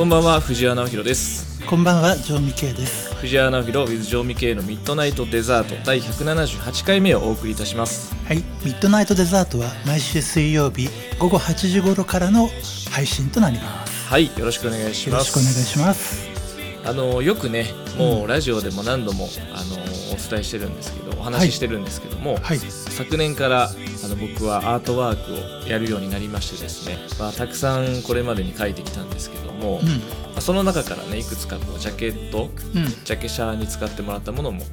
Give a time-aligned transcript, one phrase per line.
[0.00, 1.60] こんばんは藤原直弘です。
[1.66, 3.14] こんばんはジョーミケイです。
[3.16, 8.14] 藤原直弘 with ジョーミケイのミッドナイトデザート第178回目をお送りいたします。
[8.24, 8.38] はい。
[8.38, 12.48] ミッドナイトデザートは毎週水曜日午後8時頃からの
[12.90, 14.08] 配信となります。
[14.08, 14.28] はい。
[14.38, 16.30] よろしくお願いしよろますしくお願いします。
[16.86, 17.66] あのよくね
[17.98, 22.58] もうラジオでも何度も、あのお伝えしてるんですけどお話ししてるんですけども、はい
[23.04, 29.86] 昨年からあの僕はアートワークをやるようになりましてですね、まあ、たくさんこれまでに書いてきたんですけども、うん。
[29.86, 29.94] ま
[30.36, 32.84] あその中からねいくつかこうジャケットうん。
[33.04, 34.66] ジャケ写に使ってもらったものも、ジ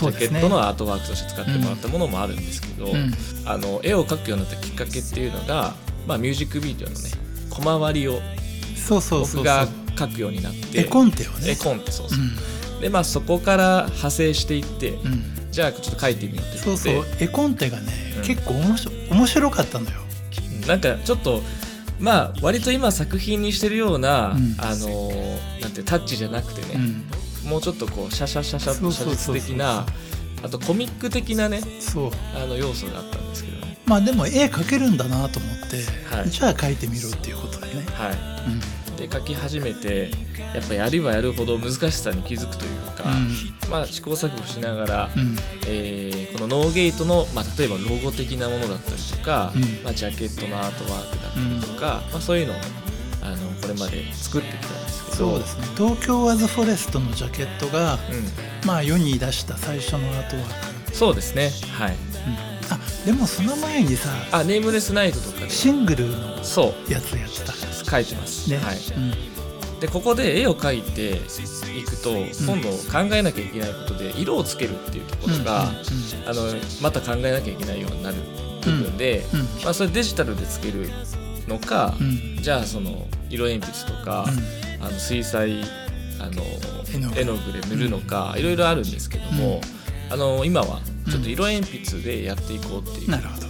[0.00, 3.12] ャケットのアートワークとして使ってもらったものもあるんですけど、うん。
[3.44, 5.74] あの絵を描くようになったきっかけっていうのが、
[6.06, 7.10] まあ、ミュージックビデオのね
[7.50, 8.20] 小回りを
[8.88, 11.50] 僕が描くようになって絵コンテをね。
[11.50, 12.08] 絵コンテそうう。
[12.08, 12.80] そう、ん。
[12.80, 18.22] でまあそこから派生していって、うんじゃあちょっと描いてみようってそうそう絵コンテがね、うん。
[18.22, 19.96] 結構面白面白かったのよ。
[20.68, 21.40] なんかちょっと
[21.98, 24.54] まあ割と今作品にしてるような、うん。
[24.58, 26.74] あのーなんてタッチじゃなくてね、
[27.44, 27.48] うん。
[27.48, 29.86] もうちょっとこうシャシャシャシャそう写実的な
[30.42, 32.10] あとコミック的なねそう。
[32.34, 33.56] あの要素があったんですけど。
[33.64, 36.28] ねまあでも絵描けるんだなと思って、はい。
[36.28, 38.12] じゃあ描いてみろっていうことでね、はい。
[38.12, 38.14] う
[38.50, 40.10] んで描き始めて
[40.54, 43.04] やっぱやればやるほど難しさに気づくというか、
[43.70, 45.22] まあ試行錯誤しながら、うん。
[45.22, 49.62] うんえーこのノーゲートの、まあ、例えばロゴ的なものだったりとか、うん。
[49.82, 52.56] まあ、ジャケットのアートワークだったりとか、まあ、そういうのを
[53.22, 55.16] あのこれまで作ってきたんですけど。
[55.16, 55.66] そうですね。
[55.76, 57.98] 東京ワズフォレストのジャケットが、う
[58.66, 61.50] まあ世に出した最初のアートワーク、ん、そうですね。
[61.72, 61.92] はい。
[61.92, 61.96] うん。
[62.72, 65.50] あでもその前にさあネームレスナイトとかで。
[65.50, 66.92] シングルのそう。
[66.92, 67.52] やつやってた
[67.88, 71.16] 書いてます、ね、はい、うん、でここで絵を描いて
[71.78, 72.10] いくと
[72.44, 75.66] 今度考えなきゃいけないことで色をつけるっていうところが、うん
[76.28, 76.42] あの
[76.82, 78.16] また考えなきゃいけないようになる
[78.64, 80.88] 部分で、うんまあ、それデジタルでつける
[81.46, 82.42] のか、うん。
[82.42, 84.26] じゃあその色鉛筆とか、
[84.80, 85.62] あの水彩
[86.20, 86.42] あの
[87.16, 87.52] 絵の具。
[87.52, 89.60] で塗るのか、いろいろあるんですけども、
[90.10, 93.46] あの今はちょっと色鉛筆でやっていこうっていう、なるほど、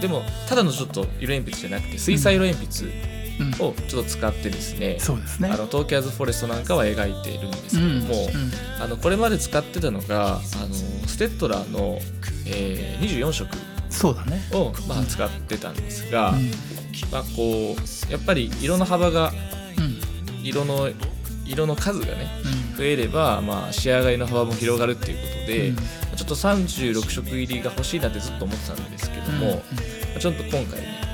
[0.00, 3.15] でもただのちょっと色鉛筆じゃなくて水彩色鉛筆うん、
[3.60, 5.48] をちょっと使ってですね、そうですね。
[5.48, 8.28] あの東京アズフォレストなんかは描いているんですけども、
[8.80, 10.42] あのこれまで使ってたのがあの
[11.06, 11.98] ステッドラーの、
[12.46, 13.56] えー24色
[13.90, 14.42] そうだね。
[14.52, 16.50] を、まあ、使ってたんですが、うん。
[17.10, 19.32] まあ、こうやっぱり色の幅が
[19.78, 20.44] うん。
[20.44, 20.90] 色の
[21.46, 22.28] 色の数がね
[22.72, 22.76] うん。
[22.76, 25.76] 増えれば、まあ、仕上がりの幅も広がるっていうことで、うん。
[25.76, 29.62] ちょっと36色入りが欲しいなってずっと思ってたんですけども、
[30.18, 31.05] ちょっと今回ね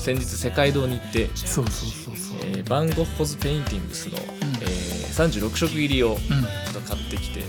[0.00, 2.38] 先日世界堂に行って、そうそうそうそう。
[2.42, 4.20] えー Van Gogh's Paintings の、ん。
[4.62, 6.18] えー36色入りをうん。
[6.18, 7.40] ちょっと買ってきて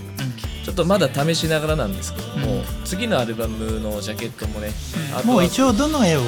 [0.64, 2.62] ちょっとまだ試しながらなんですけども、うん。
[2.84, 4.70] 次のアルバムのジャケットもね、
[5.12, 6.20] あとはもう一応どの絵を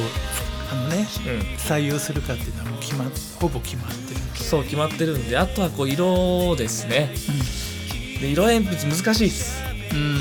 [0.73, 3.09] あのねうん、採用するかっていうのはもう決まっ
[3.39, 4.21] ほぼ決まってる。
[4.35, 7.11] そう決まってるんであとはこう色ですね。
[8.21, 9.62] で色鉛筆難しいです。
[9.62, 9.74] うん、うん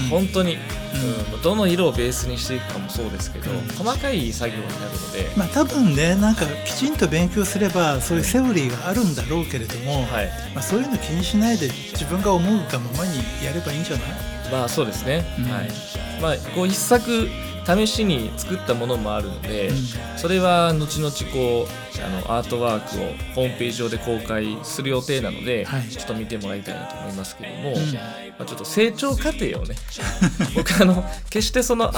[0.09, 0.55] 本当に、
[1.33, 1.41] うん。
[1.41, 3.67] どの色をベースにしていくかもそうですけど、うん。
[3.75, 10.29] 細かい作業になるので、まあ多分ねなんかきちんと勉強すればそういうセオリーがあるんだろうけれども、はい。
[10.53, 14.09] まあ、そういうの気にしないで自分が思うがままにやればいいんじゃない？
[14.51, 15.45] まあそうですね、うん。
[15.45, 15.69] はい。
[16.21, 17.27] まあこう一作
[17.65, 19.75] 試しに作ったものもあるので、うん。
[20.17, 25.87] それは後々こうあのアートワークをホームページ上で公開する予定なので、はい。
[25.87, 27.93] ちょっと見てもらいたいなと思いますけども、うん。
[28.37, 29.75] まあ、ちょっと成長過程をね
[30.55, 31.93] 僕あの決してそのあ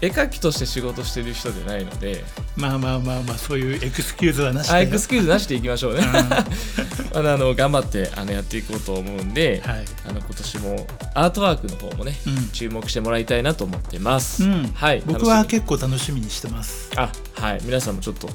[0.00, 2.24] 絵描きとして仕事してる人じゃないので。
[2.56, 4.74] まあまあまあまあそういうエクスキューズはなしで。
[4.74, 6.12] あエクスキューズなしでいきましょうね、うん。
[6.12, 9.84] ま だあの頑張ってあのやっていこうと思うんで、はい。
[10.08, 12.48] あの今年もアートワークの方もね、うん。
[12.50, 14.70] 注目してもらいたいなと思ってます、うん。
[14.74, 15.02] はい。
[15.06, 16.90] 僕は結構楽しみにしてます。
[16.96, 17.60] あはい。
[17.64, 18.28] 皆さんもちょっと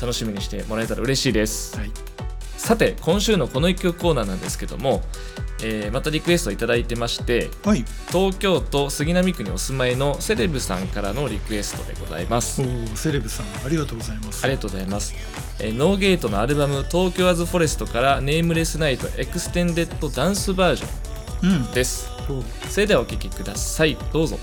[0.00, 1.90] 楽しみにしてもらえたら嬉しいです、はい
[2.58, 5.00] さて今週のこの一曲コーナーなんですけども、
[5.62, 7.84] えーまたリクエストいただいてましてはい。
[8.08, 12.60] 東京都杉並区にお住まいのセレブさんからのリクエストでございます。
[12.60, 14.44] おーセレブさんありがとうございます。
[14.44, 15.14] ありがとうございます、
[15.60, 22.10] えーノーゲートのアルバム「東京アズフォレスト」から「ネームレスナイトエクステンデッドダンスバージョンうん」です。
[22.26, 23.96] そうそれではお聴きください。
[24.12, 24.38] どうぞ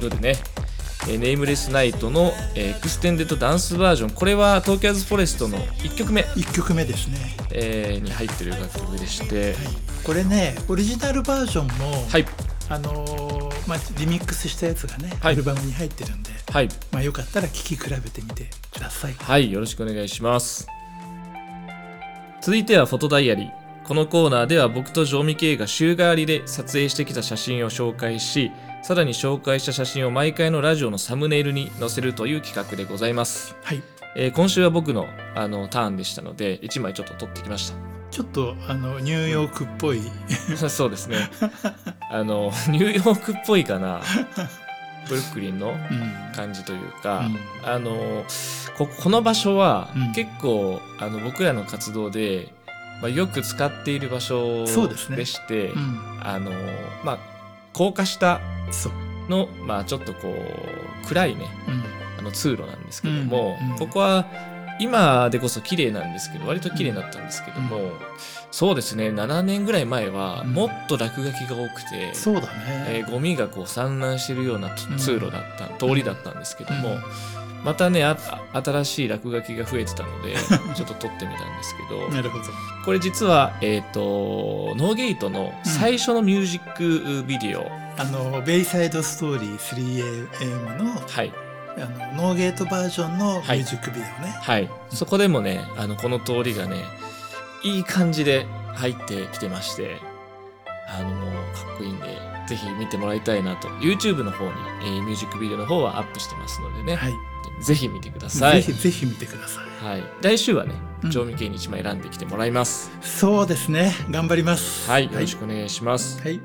[0.00, 0.36] 色でね、
[1.08, 7.18] えーネームレスナイトの、えーエクステンデッドダンスバージョンこれは東京アズフォレストの1曲目、1曲目ですね。
[7.52, 9.54] えーに入ってる楽曲でして。
[10.04, 12.26] これねオリジナルバージョンも、はい。
[12.68, 15.34] あのーまあ、リミックスしたやつがね、はい。
[15.34, 16.68] アルバムに入ってるんで、はい。
[16.92, 19.14] まあ、よかったら聴き比べてみてください。
[19.14, 20.66] はい、よろしくお願いします。
[22.40, 23.59] 続いてはフォトダイアリー。
[23.90, 28.52] このコーナーでは僕と常味系が週替わりで撮影してきた写真を紹介し、
[28.84, 33.56] さらに紹介した写真を毎回のラジオのサムネイルに載せるという企画でございます。
[33.64, 33.82] はい
[34.14, 37.72] えー今週は僕のあのターンでしたので、1枚ちょっと撮ってきまし
[38.12, 40.00] ちょっとあのニューヨークっぽい、
[40.60, 40.68] た。
[40.70, 41.28] そうですね。
[42.12, 44.02] あの、ニューヨークっぽいかな。
[45.08, 47.26] ブルックリンのうん感じというか、
[47.64, 48.24] うんあの
[48.78, 52.54] ここの場所はうん結構、あの僕らの活動で、
[53.00, 54.66] まあ、よく使っている場所
[55.16, 56.00] でしてうん。
[56.22, 56.50] あの
[57.04, 57.18] まあ
[57.72, 58.40] 高架下
[59.28, 60.34] の、まあ、ちょっとこ
[61.04, 61.82] う暗いねうん。
[62.18, 64.26] あの通路なんですけども、うんうんここは
[64.82, 67.92] 今でこそ綺麗なんですけど割と綺麗になったんですけども、う
[68.50, 70.54] そうですね7年ぐらい前はうん。
[70.54, 72.48] もっと落書きが多くて、そうだね、
[72.88, 77.02] えーゴミがこう散乱してるようなうん通路だった、通りだったんですけども、うん
[77.64, 78.16] またねあ
[78.52, 80.34] 新しい落書きが増えてたので
[80.74, 82.08] ちょっと撮ってみたんですけど。
[82.08, 82.44] なるほど。
[82.84, 87.66] これ実は、えー、とノーゲートの最初のミュージックビデオ、
[87.98, 91.32] あのベイサイドストーリー 3AM のはい。
[91.76, 96.84] あのノーゲートバージョンのミュージックビデオね、はい、そこでもねあのこの通りがね
[97.62, 99.98] いい感じで入ってきてまして
[100.88, 103.68] あのかっこいいんでぜひ見てもらいたいなと。
[103.68, 107.12] YouTube の方に、えーミュージックビデオの方はアップしてますのでね、はい。
[107.62, 108.62] ぜひ見てください。
[108.62, 109.84] ぜひぜひ見てください。
[109.84, 111.10] はい、来週はねうん。
[111.10, 113.92] 調味系に1枚選んできてもらいます、そうですね。
[114.10, 114.90] 頑張ります。
[114.90, 115.04] はい。
[115.04, 116.40] よろしくお願いします、はい。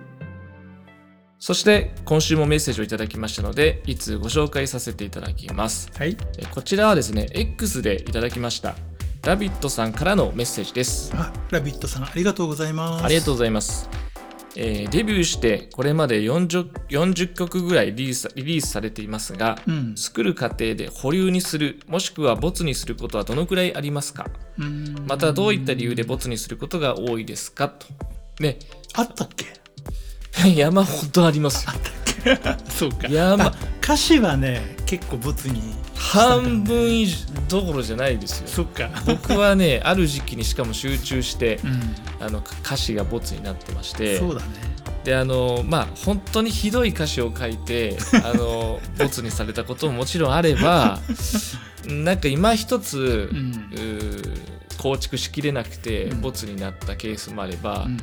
[1.40, 5.92] そして今週もメッセージをいただきましたのでいつご紹介させていただきます。
[5.98, 6.18] はい。
[6.38, 8.76] えこちらはですね X でいただきました
[9.24, 11.12] ラビットさんからのメッセージです。
[11.16, 13.06] あラビットさんありがとうございます。
[13.06, 14.05] ありがとうございます。
[14.58, 19.96] えーデビューしてこれまで 40, 40曲ぐらいリリースされていますが、うん。
[19.98, 24.28] 作る過程で保留にするもしくはボツにすることはどのくらいありますか？
[24.58, 25.06] うん。
[25.08, 27.70] またどういった理由でボツにすることが多いですか？
[27.70, 27.88] と。
[28.40, 28.58] ね、
[28.94, 29.46] あったっけ？
[30.56, 31.72] 山ほどありますよ。
[32.70, 33.08] そうか。
[33.08, 33.46] 山。
[33.48, 35.62] あ歌詞はね結構ボツに
[35.96, 37.18] 半分以上
[37.50, 38.48] どころじゃないですよ。
[38.48, 38.90] そっか。
[39.06, 41.96] 僕はね、 ある時期にしかも集中して、うん。
[42.20, 44.48] あの歌詞がボツになってまして、そうだね。
[45.04, 51.00] であのまあ本当にひどい歌詞を書いてあの ボツにされたことももちろんあれば
[51.86, 56.22] なんか今一つ、ううんー構築しきれなくてうん。
[56.22, 57.98] ボツになったケースもあれば、うん。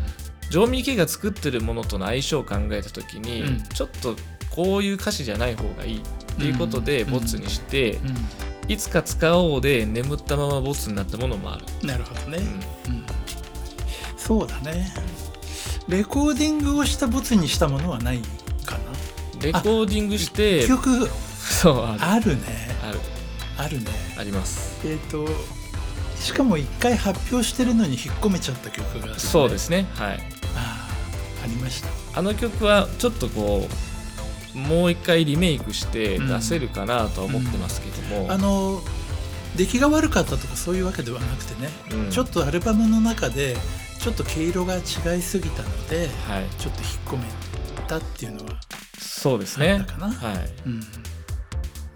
[0.51, 3.63] ジョーミー系が作ってるものとの相性を考えた時に、うん。
[3.63, 4.17] ちょっと
[4.51, 6.01] こういう歌詞じゃない方がいいっ
[6.37, 7.11] ていうことでうん。
[7.12, 7.99] ボツにして、う
[8.69, 11.65] いつか使おうで眠ったままボツになったものもある。
[11.85, 12.39] んなるほどね、
[12.87, 12.95] うん。
[12.95, 13.05] うん。
[14.17, 14.93] そうだね。
[15.89, 18.21] レコーディングをしたボツにしたものはない
[18.65, 18.85] かな。
[19.43, 21.09] レコーディングして曲。
[21.39, 22.37] そうある。
[22.37, 22.43] ね。
[22.83, 23.01] ある。
[23.59, 23.87] あるね。
[24.19, 24.81] あります。
[24.87, 25.27] えっ、と
[26.19, 29.87] しかも一回発表してるのに引っ込めちゃった曲がある、ね、そうですね。
[29.95, 30.21] はい。
[30.55, 30.89] あ
[31.41, 31.89] あありました。
[32.19, 33.92] あの曲はちょっとこう
[34.55, 36.29] もう一回リメイクしてうん。
[36.29, 38.81] 出せるかなとは思ってますけども、あの
[39.57, 42.11] 出来が悪かったとかそういうわけではなくてね、うん。
[42.11, 43.57] ちょっとアルバムの中で
[43.99, 46.49] ちょっと毛色が違いすぎたのではい。
[46.59, 47.25] ちょっと引っ込め
[47.87, 48.61] たっていうのは、
[48.99, 49.85] そうですね。
[49.99, 50.81] はい、うん。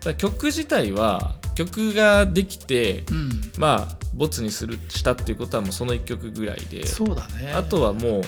[0.04, 7.52] ら曲自体は曲ができてうん、まあボツにするしたっていうことはもうその1曲ぐらいでそうだね。
[7.54, 8.22] あとはもう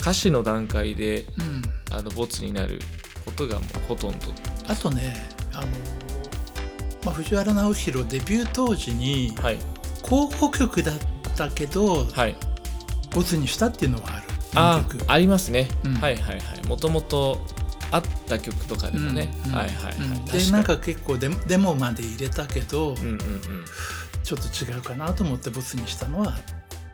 [0.00, 1.62] 歌詞の段階でうん、
[1.96, 2.80] あのボツになる
[3.24, 4.18] ことがもうほとんど。
[4.68, 5.14] あとね
[5.52, 5.66] あの、
[7.04, 9.58] まあ、藤原直弘デビュー当時にはい。
[10.02, 10.98] 候補曲だっ
[11.36, 12.36] たけどはい。
[13.10, 14.22] ボツにしたっていうのはある。
[14.54, 15.04] あ曲。
[15.10, 15.94] ありますね、うん。
[15.94, 16.66] はいはいはい。
[16.66, 17.46] もともと
[17.90, 23.18] あった曲とかでもね、うんうんはいはいはい、でなんか結構デモデモまで入れたけど、うんうんうん。
[24.24, 26.34] ちょっと違うかなと思ってボツにしたのは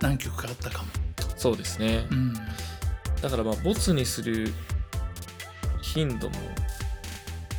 [0.01, 0.89] 何曲かあったかも、
[1.37, 2.35] そうですね、うん、
[3.21, 4.53] だからまあボツにする
[5.95, 6.35] 頻度も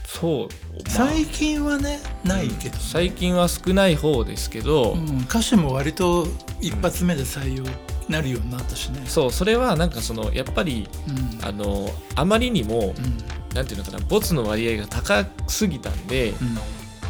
[0.05, 0.48] そう、ま
[0.86, 6.27] あ最近はねないけど、うん最近は少ない方ですけど、うん、歌詞も割と
[6.59, 7.63] 一発目で採用
[8.09, 9.03] なるようになったしね。
[9.05, 11.45] そうそれはなんかそのやっぱりうん。
[11.45, 13.17] あのあまりにも、うん。
[13.55, 16.57] なんていうのかなボツの割合が高すぎたんで、うん。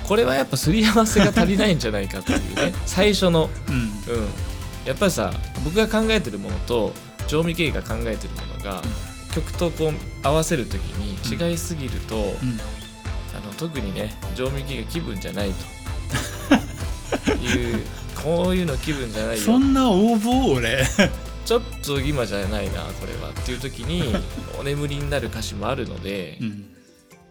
[0.07, 3.49] これはやっぱすり合わせが足りないんじゃないかっていうね 最初の。
[3.67, 3.75] うん。
[3.75, 3.89] うん。
[4.85, 5.33] やっぱりさ
[5.63, 6.93] 僕が考えてるものと
[7.27, 8.81] 常味系が考えてるものが、
[9.33, 9.93] 曲とこう
[10.23, 12.23] 合わせる時に違いすぎると、うん。
[13.37, 15.55] あの特にね常味系が気分じゃないと。
[17.41, 17.83] いう
[18.23, 19.43] こういうの気分じゃないよ。
[19.43, 20.85] そんな応募俺。
[21.45, 24.13] ちょっと今じゃないなこれはっていう時に
[24.59, 26.65] お眠りになる歌詞もあるので、うん。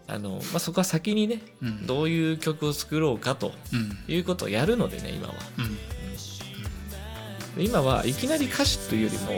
[0.07, 1.85] あのまあ、そこは先にねうん。
[1.85, 3.97] どういう曲を作ろうかとうん。
[4.07, 5.35] いうことをやるのでね今は。
[5.57, 5.65] うん。
[5.65, 5.68] で
[7.57, 9.31] 今はいきなり歌詞というよりも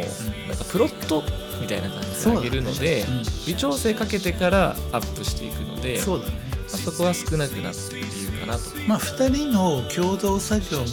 [0.48, 1.24] なんかプロット
[1.62, 2.48] みたいな感じでそうだね。
[2.48, 3.24] あげるので、うん。
[3.48, 6.34] 微調整かけてからアップしていくのでそうだね。
[6.52, 8.62] まあ、そこは少なくなってる理由かなと。
[8.88, 10.84] まあ2人の共同作業の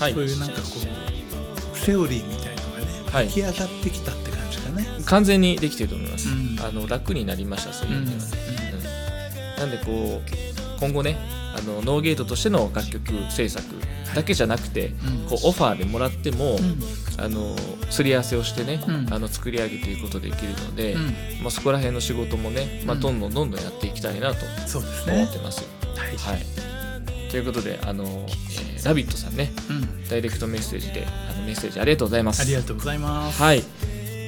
[0.00, 0.14] はい。
[0.14, 0.68] そういうなんかこ
[1.74, 3.28] うセオリーみたいのがねはい。
[3.28, 5.04] 出来上がってきたって感じだね。
[5.04, 6.58] 完全にできてると思います、うん。
[6.60, 8.28] あの楽になりましたそういう意味ではね、
[9.56, 9.60] うん。
[9.60, 11.16] なんでこう今後ね
[11.56, 13.64] あのノーゲートとしての楽曲制作
[14.16, 16.80] だけじゃなくて、うんこうオファーでもらっても、うん
[17.18, 17.56] あの
[17.88, 21.02] すり合わせをしてね、うんあの作り上げていくことできるので、うん
[21.42, 24.44] まあ、そこら辺の仕事もね、まあ、うんどんどんどんどんやっていきたいなと
[24.78, 25.68] 思ねってますよ。
[25.96, 32.40] はいはい、ということであの、えーラビット!」さんねうんダイレクトメッセージであのメッセージありがとうございます。
[32.42, 33.62] ありがとうございますはい。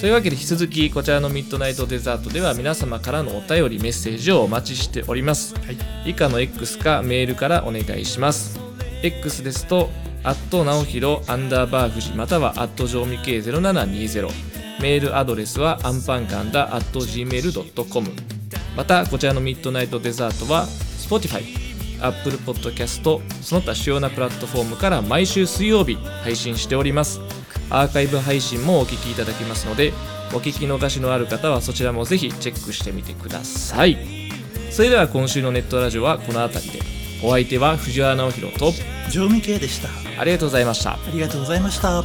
[0.01, 5.53] というわけで引き続きこちらのミッドナイトデザートでは皆様からのお便りメッセージをお待ちしております。
[5.55, 5.77] はい
[6.09, 8.68] 以下の X かメールからお願いします。
[9.03, 9.89] X ですと、
[10.23, 14.29] アット直弘アンダーバー富士またはアット上味系0720
[14.81, 18.09] メールアドレスはアンパンカンダアット gmail.com
[18.75, 21.43] またこちらのミッドナイトデザートは Spotify、
[22.01, 27.19] Apple Podcast その他主要なプラットフォームから毎週水曜日配信しております。
[27.69, 29.93] アーカイブ配信もお聞きいただけますので
[30.33, 33.97] お聞き逃しのある方はそちらもぜひチェックしてみてください。
[34.71, 36.98] それでは今週のネットラジオはこの辺りで。
[37.21, 38.71] お相手は藤原直弘と
[39.11, 39.89] 常味系でした。
[40.19, 40.93] ありがとうございました。
[40.93, 42.03] ありがとうございました